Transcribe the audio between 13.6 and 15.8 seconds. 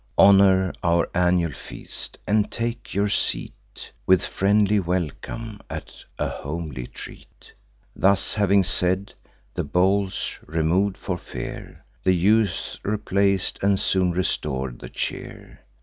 and soon restor'd the cheer.